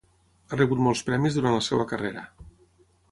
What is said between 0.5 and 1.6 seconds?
Ha rebut molts premis durant